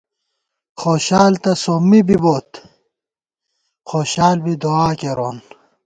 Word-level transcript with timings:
خوشال 0.79 1.33
تہ 1.43 1.51
سومّی 1.63 1.99
بِبوئیت، 2.07 2.49
خوشال 3.89 4.37
بی 4.45 4.53
دُعا 4.61 4.89
کېرون 4.99 5.37